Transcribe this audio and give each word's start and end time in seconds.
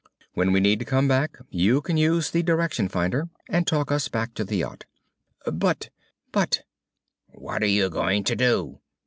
When 0.33 0.51
we 0.51 0.59
need 0.61 0.79
to 0.79 0.85
come 0.85 1.07
back, 1.07 1.37
you 1.51 1.79
can 1.79 1.95
use 1.95 2.31
the 2.31 2.41
direction 2.41 2.89
finder 2.89 3.29
and 3.47 3.67
talk 3.67 3.91
us 3.91 4.07
back 4.07 4.33
to 4.33 4.43
the 4.43 4.55
yacht." 4.57 4.85
"But 5.45 5.91
but" 6.31 6.63
"_What 7.39 7.61
are 7.61 7.65
you 7.65 7.87
going 7.87 8.23
to 8.23 8.35
do? 8.35 8.79